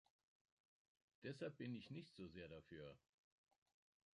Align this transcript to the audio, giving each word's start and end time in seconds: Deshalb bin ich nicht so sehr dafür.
Deshalb 1.21 1.59
bin 1.59 1.75
ich 1.75 1.91
nicht 1.91 2.15
so 2.15 2.27
sehr 2.27 2.47
dafür. 2.49 2.97